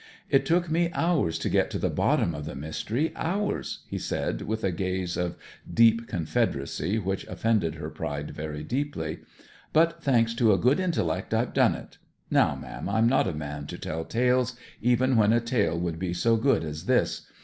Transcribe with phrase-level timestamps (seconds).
[0.31, 4.41] 'It took me hours to get to the bottom of the mystery hours!' he said
[4.41, 5.35] with a gaze of
[5.71, 9.19] deep confederacy which offended her pride very deeply.
[9.73, 11.99] 'But thanks to a good intellect I've done it.
[12.31, 16.15] Now, ma'am, I'm not a man to tell tales, even when a tale would be
[16.15, 17.27] so good as this.